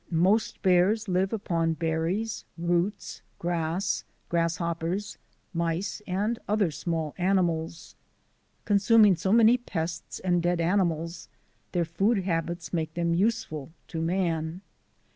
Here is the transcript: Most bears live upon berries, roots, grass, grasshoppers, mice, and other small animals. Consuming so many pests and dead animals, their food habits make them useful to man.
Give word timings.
Most 0.09 0.63
bears 0.63 1.07
live 1.07 1.31
upon 1.31 1.73
berries, 1.73 2.43
roots, 2.57 3.21
grass, 3.37 4.03
grasshoppers, 4.29 5.19
mice, 5.53 6.01
and 6.07 6.39
other 6.47 6.71
small 6.71 7.13
animals. 7.19 7.95
Consuming 8.65 9.15
so 9.15 9.31
many 9.31 9.57
pests 9.59 10.17
and 10.19 10.41
dead 10.41 10.59
animals, 10.59 11.29
their 11.71 11.85
food 11.85 12.23
habits 12.23 12.73
make 12.73 12.95
them 12.95 13.13
useful 13.13 13.73
to 13.89 14.01
man. 14.01 14.61